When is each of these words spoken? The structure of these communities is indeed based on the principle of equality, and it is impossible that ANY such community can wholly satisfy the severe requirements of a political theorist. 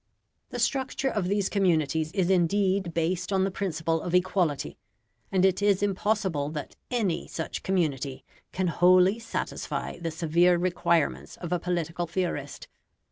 The 0.49 0.57
structure 0.57 1.09
of 1.11 1.27
these 1.27 1.47
communities 1.47 2.11
is 2.13 2.31
indeed 2.31 2.91
based 2.91 3.31
on 3.31 3.43
the 3.43 3.51
principle 3.51 4.01
of 4.01 4.15
equality, 4.15 4.79
and 5.31 5.45
it 5.45 5.61
is 5.61 5.83
impossible 5.83 6.49
that 6.53 6.75
ANY 6.89 7.27
such 7.27 7.61
community 7.61 8.25
can 8.51 8.65
wholly 8.65 9.19
satisfy 9.19 9.99
the 9.99 10.09
severe 10.09 10.57
requirements 10.57 11.37
of 11.37 11.51
a 11.51 11.59
political 11.59 12.07
theorist. 12.07 12.67